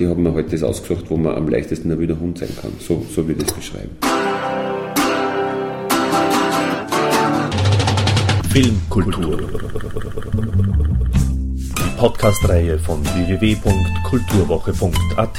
[0.00, 2.70] Ich habe mir halt das ausgesucht, wo man am leichtesten ein wilder Hund sein kann.
[2.78, 3.96] So, so würde ich es beschreiben.
[8.52, 9.38] Filmkultur.
[11.56, 15.38] Die Podcast-Reihe von www.kulturwoche.at.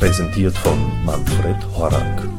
[0.00, 2.35] Präsentiert von Manfred Horak.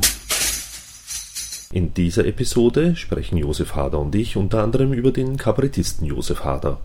[1.77, 6.79] In dieser Episode sprechen Josef Hader und ich unter anderem über den Kabarettisten Josef Hader,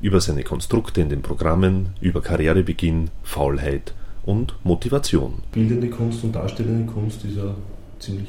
[0.00, 5.42] über seine Konstrukte in den Programmen, über Karrierebeginn, Faulheit und Motivation.
[5.50, 7.52] Bildende Kunst und darstellende Kunst ist ja
[7.98, 8.28] ziemlich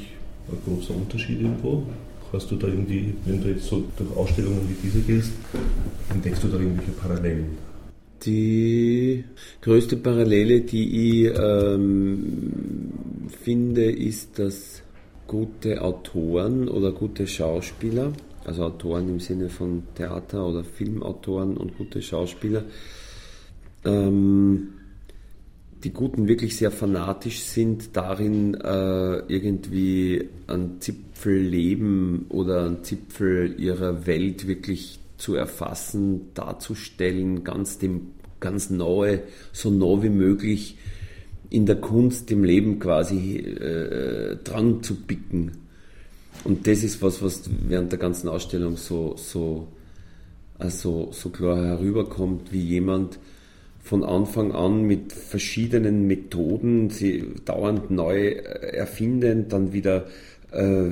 [0.50, 1.84] ein großer Unterschied irgendwo.
[2.32, 5.30] Hast du da irgendwie, wenn du jetzt so durch Ausstellungen wie diese gehst,
[6.08, 7.56] entdeckst du da irgendwelche Parallelen?
[8.26, 9.22] Die
[9.60, 12.90] größte Parallele, die ich ähm,
[13.44, 14.82] finde, ist, dass
[15.30, 18.12] gute Autoren oder gute Schauspieler,
[18.44, 22.64] also Autoren im Sinne von Theater- oder Filmautoren und gute Schauspieler,
[23.84, 24.70] ähm,
[25.84, 33.54] die Guten wirklich sehr fanatisch sind darin, äh, irgendwie einen Zipfel Leben oder einen Zipfel
[33.56, 38.08] ihrer Welt wirklich zu erfassen, darzustellen, ganz dem
[38.40, 39.22] ganz nahe,
[39.52, 40.76] so nah wie möglich
[41.50, 45.52] in der Kunst, im Leben quasi äh, dran zu picken.
[46.44, 49.66] Und das ist was, was während der ganzen Ausstellung so, so,
[50.58, 53.18] also so klar herüberkommt, wie jemand
[53.82, 60.06] von Anfang an mit verschiedenen Methoden, sie dauernd neu erfinden, dann wieder
[60.52, 60.90] äh,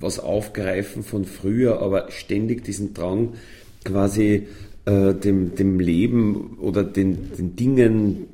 [0.00, 3.34] was aufgreifen von früher, aber ständig diesen Drang
[3.84, 4.48] quasi
[4.84, 8.26] äh, dem, dem Leben oder den, den Dingen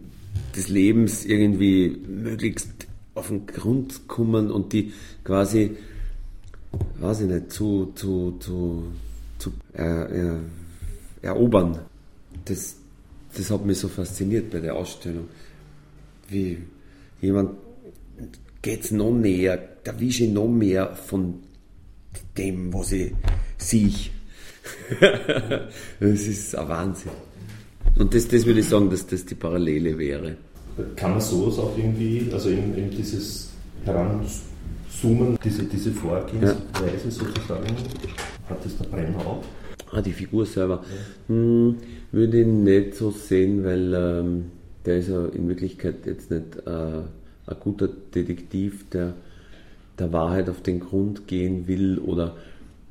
[0.59, 2.69] des Lebens irgendwie möglichst
[3.15, 4.93] auf den Grund kommen und die
[5.23, 5.77] quasi,
[6.99, 8.85] weiß ich nicht, zu, zu, zu,
[9.39, 10.37] zu äh, äh,
[11.23, 11.79] erobern.
[12.45, 12.77] Das,
[13.37, 15.29] das hat mich so fasziniert bei der Ausstellung.
[16.29, 16.59] Wie
[17.21, 17.53] jemand
[18.61, 21.35] geht noch näher, da wische ich noch mehr von
[22.37, 23.13] dem, was ich
[23.59, 23.93] sehe.
[26.01, 27.13] das ist ein Wahnsinn.
[27.97, 30.37] Und das, das würde ich sagen, dass das die Parallele wäre.
[30.97, 33.51] Kann man sowas auch irgendwie, also eben, eben dieses
[33.85, 37.11] Heranzoomen, diese, diese Vorgehensweise ja.
[37.11, 37.67] sozusagen,
[38.49, 39.43] hat das der Brenner auch?
[39.91, 40.85] Ah, die Figur selber.
[41.29, 41.35] Ja.
[41.35, 41.77] Hm,
[42.13, 44.45] würde ich nicht so sehen, weil ähm,
[44.85, 49.15] der ist ja in Wirklichkeit jetzt nicht äh, ein guter Detektiv, der
[49.99, 52.37] der Wahrheit auf den Grund gehen will oder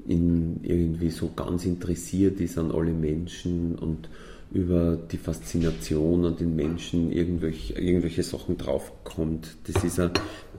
[0.07, 4.09] in irgendwie so ganz interessiert ist an alle Menschen und
[4.51, 9.57] über die Faszination an den Menschen irgendwelche, irgendwelche Sachen draufkommt.
[9.65, 10.11] Das ist er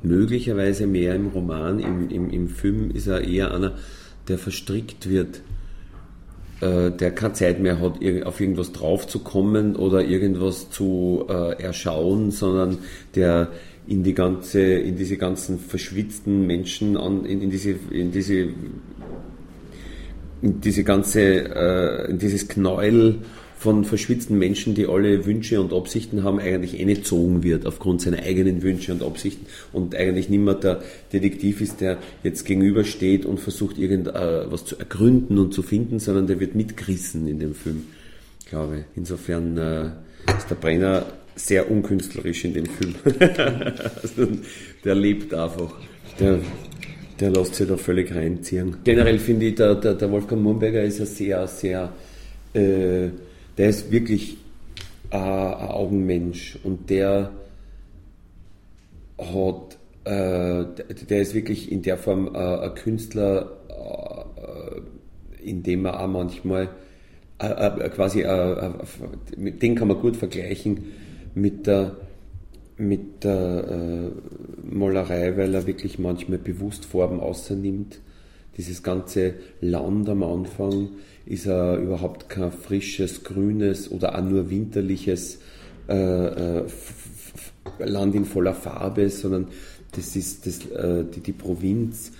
[0.02, 3.74] möglicherweise mehr im Roman, im, im, im Film ist er eher einer,
[4.28, 5.40] der verstrickt wird,
[6.60, 12.78] äh, der keine Zeit mehr hat, auf irgendwas draufzukommen oder irgendwas zu äh, erschauen, sondern
[13.14, 13.48] der
[13.86, 18.48] in die ganze, in diese ganzen verschwitzten Menschen an, in, in diese, in diese,
[20.42, 23.20] in diese ganze, äh, in dieses Knäuel
[23.58, 28.00] von verschwitzten Menschen, die alle Wünsche und Absichten haben, eigentlich eh nicht gezogen wird aufgrund
[28.00, 30.80] seiner eigenen Wünsche und Absichten und eigentlich nicht mehr der
[31.12, 36.28] Detektiv ist, der jetzt gegenübersteht und versucht irgendwas äh, zu ergründen und zu finden, sondern
[36.28, 37.86] der wird mitgerissen in dem Film,
[38.48, 38.84] glaube ich.
[38.94, 39.86] Insofern äh,
[40.36, 42.94] ist der Brenner sehr unkünstlerisch in dem Film.
[44.84, 45.74] der lebt einfach.
[46.20, 46.38] Der,
[47.18, 48.76] der lässt sich da völlig reinziehen.
[48.84, 51.92] Generell finde ich, der, der, der Wolfgang Mumberger ist ja sehr, sehr,
[52.54, 53.08] äh,
[53.58, 54.38] der ist wirklich
[55.10, 57.32] äh, ein Augenmensch und der
[59.18, 60.64] hat, äh,
[61.08, 66.68] der ist wirklich in der Form äh, ein Künstler, äh, indem er auch manchmal
[67.40, 70.84] äh, äh, quasi, dem kann man gut vergleichen,
[71.34, 71.96] mit der,
[72.76, 74.10] mit der
[74.64, 78.00] Malerei, weil er wirklich manchmal bewusst Farben außernimmt.
[78.56, 80.90] Dieses ganze Land am Anfang
[81.26, 85.38] ist er überhaupt kein frisches, grünes oder auch nur winterliches
[85.88, 86.64] äh, äh,
[87.78, 89.48] Land in voller Farbe, sondern
[89.92, 92.12] das ist das, äh, die, die Provinz,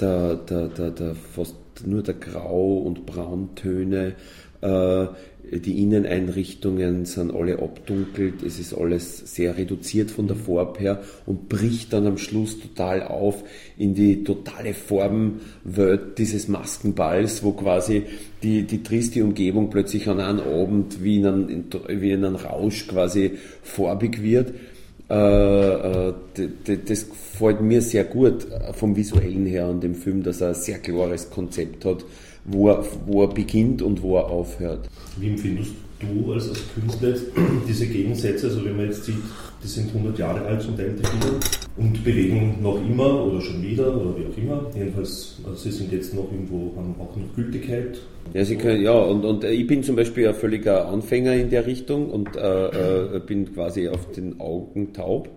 [0.00, 4.14] der, der, der, der, fast nur der Grau- und Brauntöne,
[4.60, 5.06] äh,
[5.50, 11.48] die Inneneinrichtungen sind alle abdunkelt, es ist alles sehr reduziert von der Farbe her und
[11.48, 13.42] bricht dann am Schluss total auf
[13.76, 18.04] in die totale Farbenwelt dieses Maskenballs, wo quasi
[18.42, 22.86] die, die triste Umgebung plötzlich an einem Abend wie in einem, wie in einem Rausch
[22.86, 24.54] quasi farbig wird.
[25.10, 26.14] Äh, äh,
[26.86, 30.78] das gefällt mir sehr gut vom Visuellen her an dem Film, dass er ein sehr
[30.78, 32.04] klares Konzept hat,
[32.44, 34.88] wo er, wo er beginnt und wo er aufhört.
[35.18, 37.14] Wie empfindest du als, als Künstler
[37.68, 39.16] diese Gegensätze, also wenn man jetzt sieht,
[39.62, 41.38] die sind 100 Jahre alt zum Teil die Bilder
[41.76, 44.70] und bewegen noch immer oder schon wieder oder wie auch immer.
[44.74, 48.00] Jedenfalls, also sie sind jetzt noch irgendwo, haben auch noch Gültigkeit.
[48.34, 51.66] Ja, sie können, ja und, und ich bin zum Beispiel ein völliger Anfänger in der
[51.66, 55.28] Richtung und äh, äh, bin quasi auf den Augen taub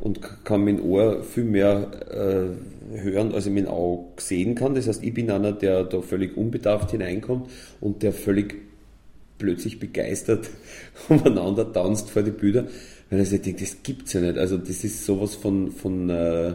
[0.00, 4.74] und kann mein Ohr viel mehr äh, hören, als ich mein Auge sehen kann.
[4.74, 7.50] Das heißt, ich bin einer, der da völlig unbedarft hineinkommt
[7.80, 8.56] und der völlig
[9.38, 10.50] plötzlich begeistert
[11.08, 12.66] umeinander tanzt vor die Bilder,
[13.10, 14.38] weil sich denkt, das gibt's ja nicht.
[14.38, 16.54] Also das ist sowas von, von äh,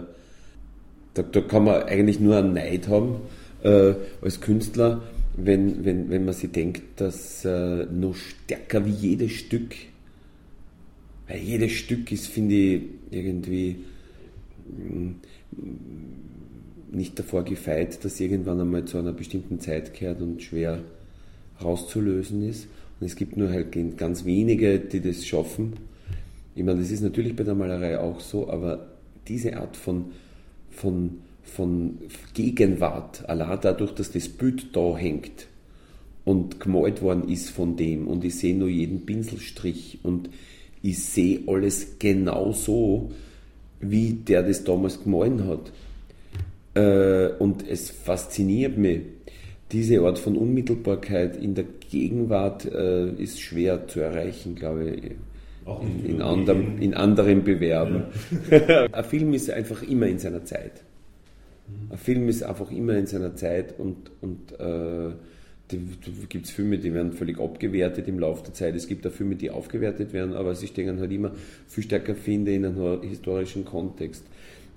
[1.13, 3.21] da, da kann man eigentlich nur einen Neid haben
[3.63, 5.01] äh, als Künstler,
[5.35, 9.75] wenn, wenn, wenn man sich denkt, dass äh, noch stärker wie jedes Stück,
[11.27, 12.81] weil jedes Stück ist, finde ich,
[13.11, 13.77] irgendwie
[14.67, 15.11] mm,
[16.91, 20.83] nicht davor gefeit, dass irgendwann einmal zu einer bestimmten Zeit kehrt und schwer
[21.61, 22.67] rauszulösen ist.
[22.99, 25.73] Und es gibt nur halt ganz wenige, die das schaffen.
[26.55, 28.87] Ich meine, das ist natürlich bei der Malerei auch so, aber
[29.27, 30.11] diese Art von,
[30.69, 31.97] von, von
[32.33, 35.47] Gegenwart, allein dadurch, dass das Bild da hängt
[36.25, 40.29] und gemalt worden ist von dem und ich sehe nur jeden Pinselstrich und
[40.81, 43.11] ich sehe alles genau so,
[43.79, 45.71] wie der das damals gemalt hat.
[46.73, 49.01] Äh, und es fasziniert mich
[49.71, 55.11] diese Art von Unmittelbarkeit in der Gegenwart äh, ist schwer zu erreichen, glaube ich.
[55.65, 58.05] Auch in, in, anderem, in anderen Bewerben.
[58.49, 58.85] Ja.
[58.91, 60.83] Ein Film ist einfach immer in seiner Zeit.
[61.89, 65.13] Ein Film ist einfach immer in seiner Zeit und, und äh,
[66.29, 68.75] gibt es Filme, die werden völlig abgewertet im Laufe der Zeit.
[68.75, 71.31] Es gibt auch Filme, die aufgewertet werden, aber sie stehen halt immer
[71.67, 74.25] viel stärker, finde in einem historischen Kontext.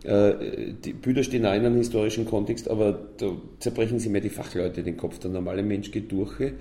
[0.04, 4.30] Äh, die Bilder stehen auch in einem historischen Kontext, aber da zerbrechen sie mehr die
[4.30, 5.18] Fachleute den Kopf.
[5.18, 6.52] Der normale Mensch geht durch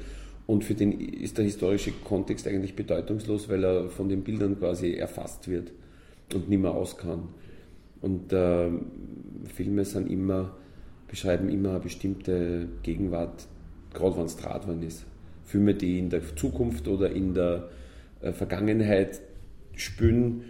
[0.47, 4.93] und für den ist der historische Kontext eigentlich bedeutungslos, weil er von den Bildern quasi
[4.93, 5.71] erfasst wird
[6.33, 7.29] und nicht mehr aus kann.
[8.01, 8.69] Und äh,
[9.53, 10.55] Filme sind immer,
[11.07, 13.47] beschreiben immer eine bestimmte Gegenwart,
[13.93, 15.05] gerade wenn es Drahtwand ist.
[15.45, 17.69] Filme, die in der Zukunft oder in der
[18.21, 19.19] äh, Vergangenheit
[19.75, 20.43] spüren,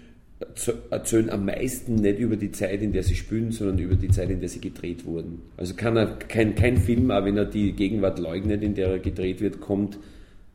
[0.89, 4.29] erzählen am meisten nicht über die Zeit, in der sie spielen, sondern über die Zeit,
[4.29, 5.41] in der sie gedreht wurden.
[5.57, 8.99] Also kann er, kein, kein Film, auch wenn er die Gegenwart leugnet, in der er
[8.99, 9.97] gedreht wird, kommt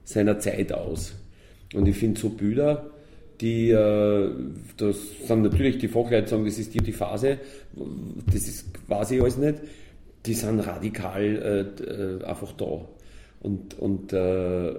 [0.04, 1.14] seiner Zeit aus.
[1.74, 2.90] Und ich finde so Bilder,
[3.40, 4.30] die, äh,
[4.76, 4.96] das
[5.26, 7.38] sind natürlich die Fachleute sagen, das ist die, die Phase,
[8.26, 9.56] das ist quasi alles nicht,
[10.26, 11.22] die sind radikal
[11.78, 12.84] äh, äh einfach da
[13.40, 14.74] und, und äh,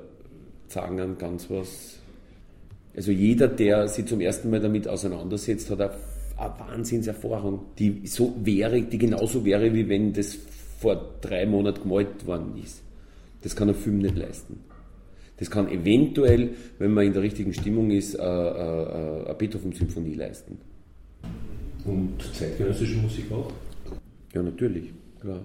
[0.67, 1.99] sagen dann ganz was
[2.95, 5.91] also jeder, der sich zum ersten Mal damit auseinandersetzt, hat eine,
[6.37, 10.37] eine Wahnsinnserfahrung, die so wäre, die genauso wäre, wie wenn das
[10.79, 12.81] vor drei Monaten gemalt worden ist.
[13.41, 14.59] Das kann ein Film nicht leisten.
[15.37, 16.49] Das kann eventuell,
[16.79, 20.57] wenn man in der richtigen Stimmung ist, eine, eine Beethoven-Symphonie leisten.
[21.85, 23.49] Und zeitgenössische Musik auch?
[24.33, 25.41] Ja, natürlich, klar.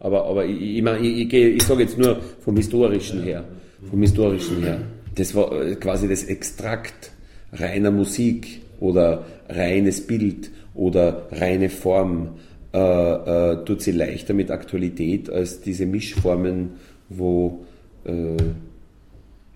[0.00, 3.44] Aber, aber ich, ich, ich, ich, sage jetzt nur vom Historischen her.
[3.88, 4.80] Vom Historischen her.
[5.14, 7.12] Das war äh, quasi das Extrakt
[7.52, 12.30] reiner Musik oder reines Bild oder reine Form
[12.72, 16.70] äh, äh, tut sie leichter mit Aktualität als diese Mischformen,
[17.10, 17.64] wo
[18.04, 18.36] äh,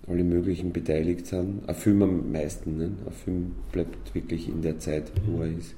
[0.06, 1.66] alle möglichen beteiligt sind.
[1.66, 2.76] Ein Film am meisten.
[2.76, 2.84] Ne?
[2.84, 5.74] Ein Film bleibt wirklich in der Zeit, wo er ist.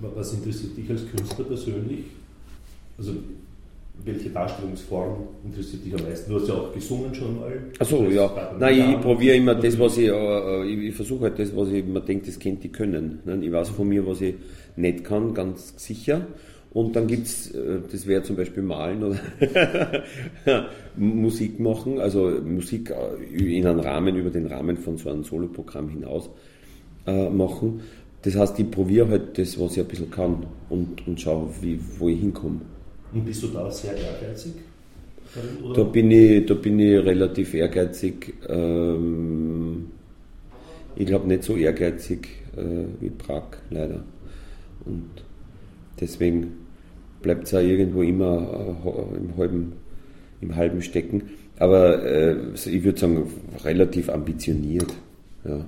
[0.00, 2.04] Was interessiert dich als Künstler persönlich?
[2.98, 3.12] Also
[4.04, 6.30] welche Darstellungsform interessiert dich am meisten?
[6.30, 7.52] Du hast ja auch gesungen schon mal.
[7.78, 8.54] Achso, ja.
[8.58, 11.84] Nein, ich probiere immer das, was ich, äh, ich, ich versuche halt das, was ich
[11.84, 13.20] mir denke, das kennt die können.
[13.24, 13.38] Ne?
[13.42, 14.34] Ich weiß von mir, was ich
[14.76, 16.26] nicht kann, ganz sicher.
[16.72, 19.18] Und dann gibt es, äh, das wäre zum Beispiel malen oder
[20.96, 25.88] Musik machen, also Musik äh, in einem Rahmen, über den Rahmen von so einem Soloprogramm
[25.88, 26.30] hinaus
[27.06, 27.82] machen.
[28.22, 31.78] Das heißt, ich probiere halt das, was ich ein bisschen kann und, und schaue, wie,
[32.00, 32.62] wo ich hinkomme.
[33.12, 34.52] Und bist du da sehr ehrgeizig?
[35.74, 38.34] Da bin, ich, da bin ich relativ ehrgeizig.
[38.48, 39.86] Ähm,
[40.94, 44.02] ich glaube nicht so ehrgeizig äh, wie Prag, leider.
[44.84, 45.10] Und
[46.00, 46.52] deswegen
[47.20, 49.72] bleibt es auch irgendwo immer äh, im, halben,
[50.40, 51.22] im halben Stecken.
[51.58, 53.30] Aber äh, ich würde sagen,
[53.64, 54.94] relativ ambitioniert.
[55.44, 55.66] Ja.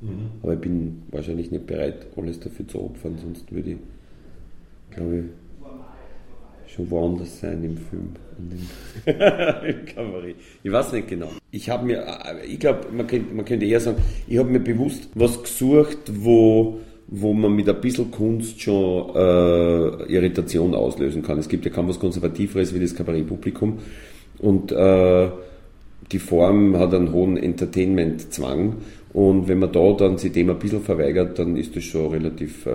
[0.00, 0.30] Mhm.
[0.42, 3.76] Aber ich bin wahrscheinlich nicht bereit, alles dafür zu opfern, sonst würde ich,
[4.90, 5.24] glaube ich,
[6.68, 8.10] schon woanders sein im Film.
[9.06, 10.36] Im Kabarett.
[10.62, 11.30] Ich weiß nicht genau.
[11.50, 12.04] Ich habe mir,
[12.46, 16.78] ich glaube, man könnte, man könnte eher sagen, ich habe mir bewusst was gesucht, wo,
[17.08, 21.38] wo man mit ein bisschen Kunst schon äh, Irritation auslösen kann.
[21.38, 23.78] Es gibt ja kaum was Konservativeres wie das Kabarettpublikum.
[24.38, 25.30] Und äh,
[26.12, 28.76] die Form hat einen hohen Entertainment-Zwang.
[29.18, 32.66] Und wenn man da dann sich dem ein bisschen verweigert, dann ist das schon relativ
[32.66, 32.70] äh,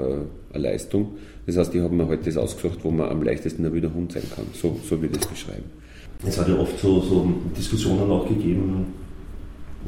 [0.51, 1.13] eine Leistung.
[1.45, 4.23] Das heißt, ich habe mir halt das ausgesucht, wo man am leichtesten ein Hund sein
[4.35, 4.43] kann.
[4.51, 5.63] So, so würde ich das beschreiben.
[6.27, 8.87] Es hat ja oft so, so Diskussionen auch gegeben,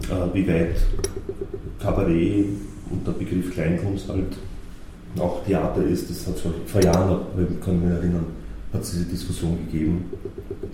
[0.03, 0.77] äh, wie weit
[1.77, 2.45] Kabarett
[2.89, 4.37] und der Begriff Kleinkunst halt
[5.19, 6.09] auch Theater ist.
[6.09, 8.27] Das hat vor Jahren, ich kann mich erinnern,
[8.71, 10.05] hat es diese Diskussion gegeben,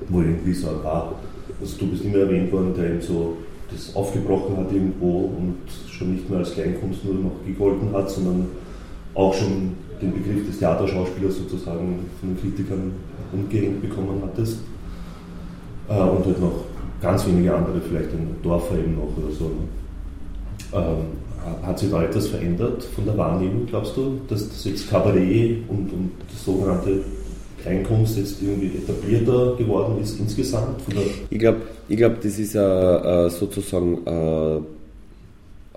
[0.10, 1.16] wo irgendwie so war,
[1.60, 3.38] also du bist immer erwähnt worden, der eben so
[3.72, 5.58] das aufgebrochen hat irgendwo und
[5.90, 8.48] schon nicht mehr als Kleinkunst nur noch gegolten hat, sondern
[9.14, 12.92] auch schon den Begriff des Theaterschauspielers sozusagen von den Kritikern
[13.32, 14.60] umgehängt bekommen hattest.
[15.90, 16.66] Äh, und halt noch
[17.02, 19.52] ganz wenige andere, vielleicht ein Dorfer eben noch oder so.
[20.74, 21.22] Ähm,
[21.64, 25.92] hat sich da etwas verändert von der Wahrnehmung, glaubst du, dass das jetzt Kabarett und,
[25.92, 27.00] und das sogenannte
[27.62, 30.82] Kleinkunst jetzt irgendwie etablierter geworden ist insgesamt?
[31.30, 34.62] ich glaube, ich glaub, das ist uh, sozusagen uh,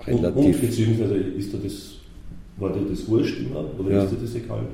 [0.07, 0.37] relativ.
[0.37, 1.95] Und, und beziehungsweise ist da das,
[2.57, 4.05] war dir das wurscht immer oder ja.
[4.05, 4.67] ist dir das egal?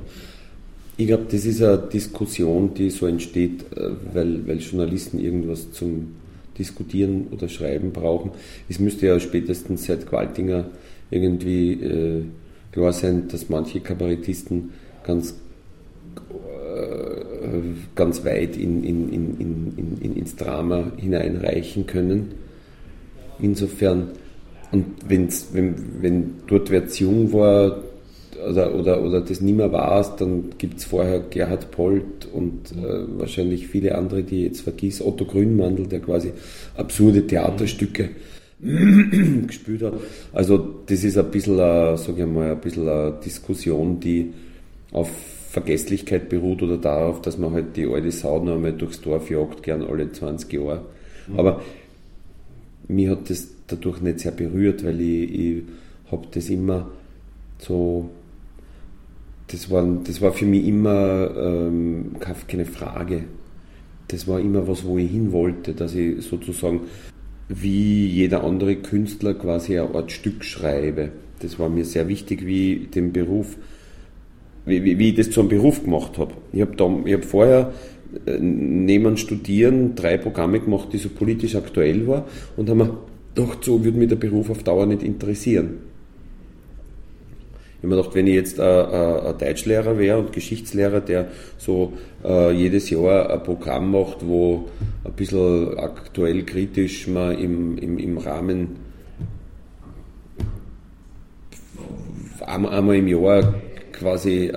[0.97, 3.65] Ich glaube, das ist eine Diskussion, die so entsteht,
[4.13, 6.09] weil, weil Journalisten irgendwas zum
[6.59, 8.33] Diskutieren oder Schreiben brauchen.
[8.69, 10.67] Es müsste ja spätestens seit Qualtinger
[11.11, 12.25] irgendwie äh,
[12.73, 14.71] klar sein, dass manche Kabarettisten
[15.05, 15.35] ganz
[16.17, 16.50] äh,
[17.95, 22.33] ganz weit in, in, in, in, ins Drama hineinreichen können.
[23.41, 24.11] Insofern,
[24.73, 27.83] und wenn's, wenn, wenn dort wer jung war
[28.49, 33.19] oder, oder, oder das nicht mehr war, dann gibt es vorher Gerhard Polt und äh,
[33.19, 36.33] wahrscheinlich viele andere, die ich jetzt vergiss, Otto Grünmandel, der quasi
[36.77, 38.11] absurde Theaterstücke
[39.47, 39.95] gespielt hat.
[40.33, 44.33] Also das ist ein bisschen, sage ich mal, ein bisschen eine Diskussion, die
[44.93, 45.11] auf
[45.51, 49.65] Vergesslichkeit beruht oder darauf, dass man halt die alte Sau noch einmal durchs Dorf jagt,
[49.65, 50.85] gern alle 20 Jahre.
[51.27, 51.39] Mhm.
[51.41, 51.61] Aber
[52.87, 55.63] mich hat das dadurch nicht sehr berührt, weil ich, ich
[56.13, 56.89] habe das immer
[57.59, 58.11] so,
[59.49, 62.13] das war, das war für mich immer ähm,
[62.47, 63.25] keine Frage.
[64.07, 66.83] Das war immer was, wo ich hin wollte, dass ich sozusagen
[67.49, 71.11] wie jeder andere Künstler quasi eine Art Stück schreibe.
[71.41, 73.57] Das war mir sehr wichtig, wie ich den Beruf
[74.67, 76.33] wie, wie, ich das zum Beruf gemacht habe.
[76.53, 77.73] Ich habe hab vorher
[78.27, 82.25] äh, neben Studieren drei Programme gemacht, die so politisch aktuell waren
[82.57, 82.99] und haben mir
[83.35, 85.91] gedacht, so würde mich der Beruf auf Dauer nicht interessieren.
[87.79, 92.53] Ich habe mir gedacht, wenn ich jetzt ein, Deutschlehrer wäre und Geschichtslehrer, der so äh,
[92.53, 94.69] jedes Jahr ein Programm macht, wo
[95.03, 98.91] ein bisschen aktuell kritisch man im, im, im Rahmen
[102.47, 103.55] einmal im Jahr
[104.01, 104.53] quasi äh,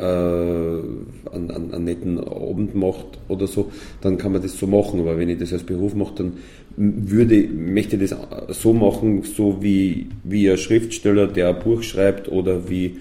[1.32, 3.72] einen, einen, netten Abend macht oder so,
[4.02, 5.02] dann kann man das so machen.
[5.02, 6.34] Aber wenn ich das als Beruf mache, dann
[6.78, 8.18] würde, möchte ich das
[8.62, 12.98] so machen, so wie, wie ein Schriftsteller, der ein Buch schreibt oder wie,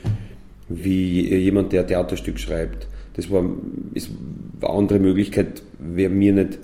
[0.68, 2.88] wie jemand, der ein Theaterstück schreibt.
[3.14, 3.44] Das war,
[3.94, 4.10] ist
[4.60, 6.58] eine andere Möglichkeit, wäre mir nicht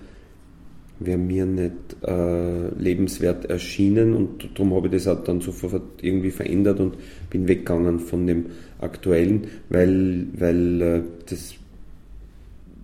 [1.00, 1.72] wäre mir nicht
[2.06, 6.94] äh, lebenswert erschienen und darum habe ich das auch dann sofort irgendwie verändert und
[7.30, 8.46] bin weggegangen von dem
[8.80, 11.54] aktuellen, weil, weil äh, das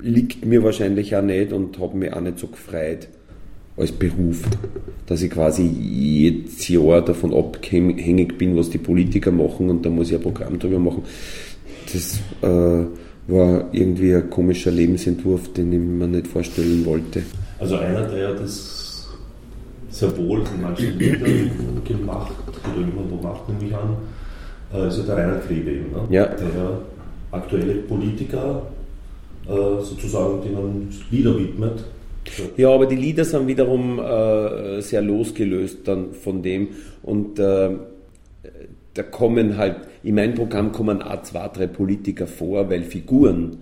[0.01, 3.09] liegt mir wahrscheinlich auch nicht und habe mich auch nicht so gefreut
[3.77, 4.43] als Beruf,
[5.07, 10.11] dass ich quasi jedes Jahr davon abhängig bin, was die Politiker machen und da muss
[10.11, 11.03] ich ein Programm drüber machen.
[11.93, 12.87] Das äh,
[13.27, 17.23] war irgendwie ein komischer Lebensentwurf, den ich mir nicht vorstellen wollte.
[17.59, 19.09] Also einer, der das
[19.91, 22.33] sehr wohl in manchen Ländern gemacht
[22.65, 23.97] oder immer wo macht, nehme ich an,
[24.73, 26.01] äh, ist ja der Reinhard Grebe eben, ne?
[26.11, 26.27] ja.
[26.27, 26.81] der
[27.31, 28.63] aktuelle Politiker
[29.47, 31.85] äh, sozusagen, denen Lieder widmet.
[32.57, 36.69] Ja, aber die Lieder sind wiederum äh, sehr losgelöst dann von dem
[37.03, 37.71] und äh,
[38.95, 43.59] da kommen halt, in meinem Programm kommen auch zwei, drei Politiker vor, weil Figuren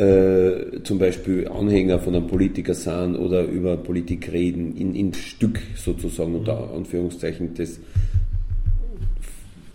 [0.00, 5.60] äh, zum Beispiel Anhänger von einem Politiker sind oder über Politik reden, in, in Stück
[5.76, 6.72] sozusagen, unter.
[6.72, 7.78] Anführungszeichen, das,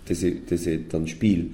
[0.08, 1.48] das, ich, das ich dann spiele.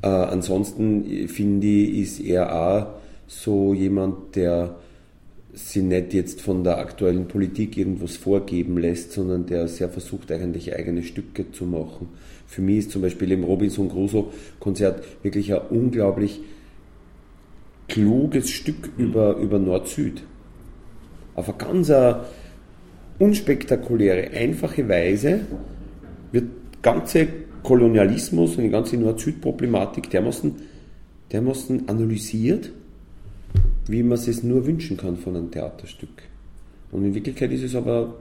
[0.00, 2.86] Äh, ansonsten finde ich, ist er auch
[3.26, 4.76] so jemand, der
[5.52, 10.74] sie nicht jetzt von der aktuellen Politik irgendwas vorgeben lässt, sondern der sehr versucht, eigentlich
[10.74, 12.08] eigene Stücke zu machen.
[12.46, 14.30] Für mich ist zum Beispiel im Robinson Crusoe
[14.60, 16.40] Konzert wirklich ein unglaublich
[17.88, 20.22] kluges Stück über, über Nord-Süd.
[21.34, 22.14] Auf eine ganz äh,
[23.18, 25.40] unspektakuläre, einfache Weise
[26.30, 26.46] wird
[26.82, 27.28] ganze
[27.62, 30.54] Kolonialismus und die ganze Nord-Süd-Problematik dermaßen,
[31.30, 32.72] dermaßen analysiert,
[33.86, 36.22] wie man es nur wünschen kann von einem Theaterstück.
[36.90, 38.14] Und in Wirklichkeit ist es aber,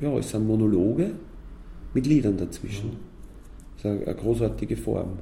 [0.00, 1.10] ja, es sind Monologe
[1.92, 2.92] mit Liedern dazwischen.
[3.82, 5.18] Das ist eine großartige Form.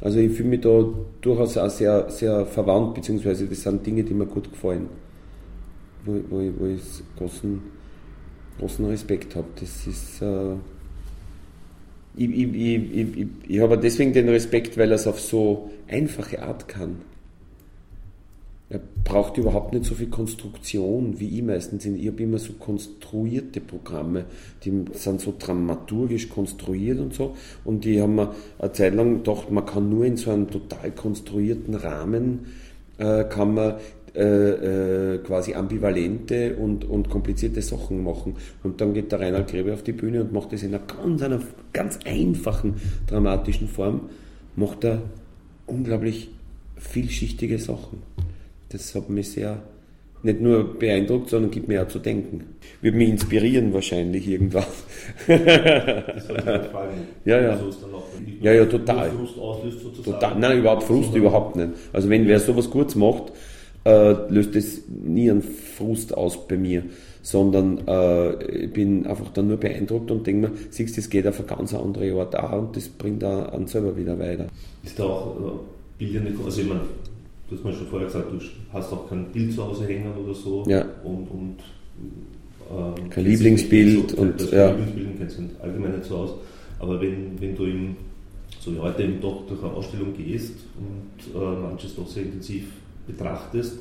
[0.00, 0.84] Also ich fühle mich da
[1.20, 4.88] durchaus auch sehr, sehr verwandt, beziehungsweise das sind Dinge, die mir gut gefallen,
[6.04, 6.82] wo, wo, ich, wo ich
[7.16, 7.62] großen,
[8.58, 9.48] großen Respekt habe.
[9.58, 10.22] Das ist...
[10.22, 10.54] Äh,
[12.16, 16.42] ich, ich, ich, ich, ich habe deswegen den Respekt, weil er es auf so einfache
[16.42, 17.00] Art kann.
[18.74, 21.86] Er braucht überhaupt nicht so viel Konstruktion wie ich meistens.
[21.86, 24.24] Ich habe immer so konstruierte Programme,
[24.64, 27.36] die sind so dramaturgisch konstruiert und so.
[27.64, 30.90] Und die haben mir eine Zeit lang gedacht, man kann nur in so einem total
[30.90, 32.46] konstruierten Rahmen,
[32.98, 33.74] äh, kann man
[34.16, 38.34] äh, äh, quasi ambivalente und, und komplizierte Sachen machen.
[38.64, 41.22] Und dann geht der Reinhard Grebe auf die Bühne und macht das in einer ganz,
[41.22, 41.40] einer
[41.72, 42.74] ganz einfachen
[43.06, 44.08] dramatischen Form,
[44.56, 45.02] macht er
[45.64, 46.30] unglaublich
[46.76, 48.02] vielschichtige Sachen.
[48.74, 49.62] Das hat mich sehr
[50.24, 52.56] nicht nur beeindruckt, sondern gibt mir auch zu denken.
[52.80, 54.66] Würde mich inspirieren wahrscheinlich irgendwas.
[55.28, 57.06] das soll fragen.
[57.24, 57.50] Ja, ja.
[57.50, 57.70] Also
[58.40, 59.10] ja, ja, total.
[59.10, 60.18] Frust auslöst sozusagen.
[60.18, 60.38] Total.
[60.40, 61.68] Nein, überhaupt Frust überhaupt nicht.
[61.92, 63.32] Also wenn wer sowas kurz macht,
[63.84, 66.82] äh, löst es nie einen Frust aus bei mir,
[67.22, 71.28] sondern äh, ich bin einfach dann nur beeindruckt und denke mir, siehst du, es geht
[71.28, 74.46] auf eine ganz andere Art da und das bringt da an selber wieder weiter.
[74.82, 76.80] Ist da auch äh, bildende, also ich meine,
[77.48, 78.38] du hast mir schon vorher gesagt, du
[78.72, 80.84] hast auch kein Bild zu Hause hängen oder so ja.
[81.02, 81.56] und, und
[82.70, 84.70] ähm, kein Lieblingsbild so, und das ja.
[84.70, 86.30] Lieblingsbild kennst du allgemein nicht so aus,
[86.78, 87.96] aber wenn, wenn du im,
[88.60, 92.64] so wie heute eben doch durch eine Ausstellung gehst und äh, manches doch sehr intensiv
[93.06, 93.78] betrachtest,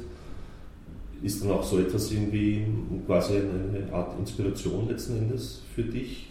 [1.24, 2.66] ist dann auch so etwas irgendwie
[3.06, 6.28] quasi eine Art Inspiration letzten Endes für dich?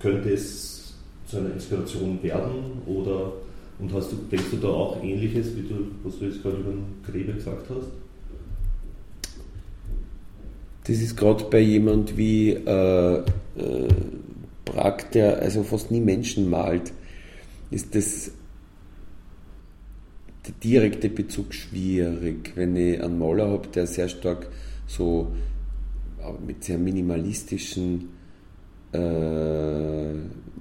[0.00, 0.94] Könnte es
[1.26, 3.32] zu einer Inspiration werden oder
[3.78, 6.70] und hast du, denkst du da auch ähnliches, wie du, was du jetzt gerade über
[6.70, 7.88] den Grebe gesagt hast?
[10.86, 13.22] Das ist gerade bei jemand wie äh, äh,
[14.64, 16.92] Brack, der also fast nie Menschen malt,
[17.70, 18.32] ist das
[20.46, 22.52] der direkte Bezug schwierig.
[22.54, 24.48] Wenn ich einen Maler habe, der sehr stark
[24.86, 25.32] so
[26.46, 28.10] mit sehr minimalistischen
[28.92, 30.12] äh,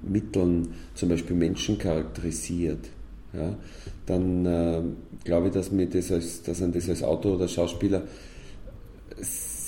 [0.01, 2.89] Mitteln zum Beispiel Menschen charakterisiert,
[3.33, 3.57] ja,
[4.05, 4.81] dann äh,
[5.23, 6.09] glaube ich, dass, mir das
[6.59, 8.03] man das als Autor oder Schauspieler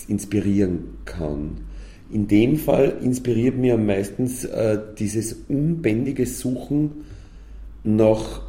[0.07, 1.61] inspirieren kann.
[2.11, 7.05] In dem Fall inspiriert mir meistens äh, dieses unbändige Suchen
[7.83, 8.43] nach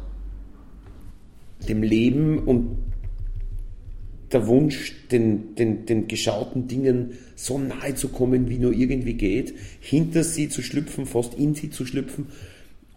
[1.67, 2.77] dem Leben und
[4.31, 9.53] der Wunsch, den, den, den geschauten Dingen so nahe zu kommen, wie nur irgendwie geht,
[9.79, 12.27] hinter sie zu schlüpfen, fast in sie zu schlüpfen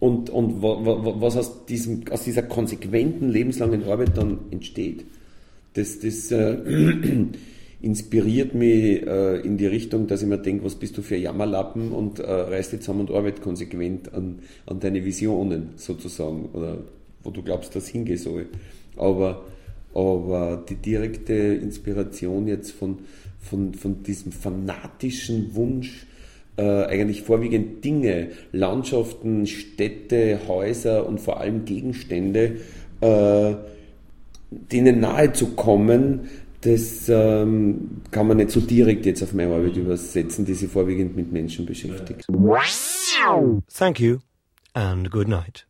[0.01, 5.05] und, und was aus, diesem, aus dieser konsequenten lebenslangen Arbeit dann entsteht.
[5.75, 6.57] Das, das äh,
[7.83, 11.93] inspiriert mich äh, in die Richtung, dass ich mir denke, was bist du für Jammerlappen
[11.93, 16.79] und äh, reiß dich zusammen und arbeite konsequent an, an deine Visionen sozusagen oder
[17.23, 18.47] wo du glaubst, dass hingehen soll.
[18.97, 19.45] Aber,
[19.95, 23.01] aber die direkte Inspiration jetzt von,
[23.39, 26.07] von, von diesem fanatischen Wunsch,
[26.61, 32.57] äh, eigentlich vorwiegend Dinge, Landschaften, Städte, Häuser und vor allem Gegenstände,
[33.01, 33.55] äh,
[34.51, 36.29] denen nahe zu kommen,
[36.61, 41.17] das ähm, kann man nicht so direkt jetzt auf meine Arbeit übersetzen, die sich vorwiegend
[41.17, 42.27] mit Menschen beschäftigt.
[43.73, 44.19] Thank you
[44.75, 45.70] and good night.